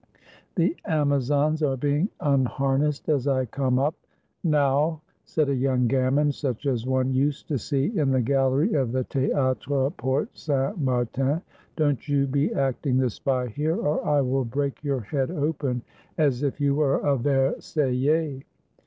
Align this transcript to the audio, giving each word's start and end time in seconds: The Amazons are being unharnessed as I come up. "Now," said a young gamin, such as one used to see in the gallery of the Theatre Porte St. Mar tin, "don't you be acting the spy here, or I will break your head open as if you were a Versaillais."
The 0.55 0.75
Amazons 0.85 1.61
are 1.61 1.77
being 1.77 2.09
unharnessed 2.19 3.07
as 3.07 3.27
I 3.27 3.45
come 3.45 3.77
up. 3.77 3.93
"Now," 4.43 5.03
said 5.25 5.47
a 5.47 5.53
young 5.55 5.85
gamin, 5.87 6.31
such 6.33 6.65
as 6.65 6.87
one 6.87 7.13
used 7.13 7.47
to 7.49 7.59
see 7.59 7.95
in 7.95 8.09
the 8.09 8.19
gallery 8.23 8.73
of 8.73 8.93
the 8.93 9.03
Theatre 9.03 9.91
Porte 9.91 10.35
St. 10.35 10.75
Mar 10.79 11.05
tin, 11.05 11.43
"don't 11.75 12.07
you 12.07 12.25
be 12.25 12.51
acting 12.51 12.97
the 12.97 13.11
spy 13.11 13.45
here, 13.45 13.75
or 13.77 14.03
I 14.03 14.21
will 14.21 14.43
break 14.43 14.83
your 14.83 15.01
head 15.01 15.29
open 15.29 15.83
as 16.17 16.41
if 16.41 16.59
you 16.59 16.73
were 16.73 16.95
a 16.95 17.15
Versaillais." 17.15 18.43